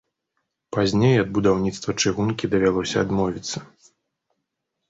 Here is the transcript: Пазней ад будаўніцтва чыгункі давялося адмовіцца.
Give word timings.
Пазней 0.77 1.15
ад 1.25 1.29
будаўніцтва 1.35 1.95
чыгункі 2.05 2.49
давялося 2.55 2.97
адмовіцца. 3.07 3.57